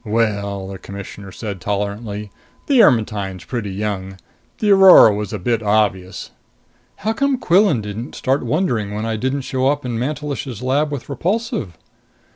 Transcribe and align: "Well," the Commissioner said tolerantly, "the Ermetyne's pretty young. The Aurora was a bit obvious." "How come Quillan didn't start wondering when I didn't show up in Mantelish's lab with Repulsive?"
"Well," 0.03 0.67
the 0.69 0.79
Commissioner 0.79 1.31
said 1.31 1.61
tolerantly, 1.61 2.31
"the 2.65 2.81
Ermetyne's 2.81 3.43
pretty 3.45 3.69
young. 3.69 4.17
The 4.57 4.71
Aurora 4.71 5.13
was 5.13 5.31
a 5.31 5.37
bit 5.37 5.61
obvious." 5.61 6.31
"How 6.95 7.13
come 7.13 7.37
Quillan 7.37 7.81
didn't 7.81 8.15
start 8.15 8.41
wondering 8.43 8.95
when 8.95 9.05
I 9.05 9.15
didn't 9.15 9.41
show 9.41 9.67
up 9.67 9.85
in 9.85 9.99
Mantelish's 9.99 10.63
lab 10.63 10.91
with 10.91 11.07
Repulsive?" 11.07 11.77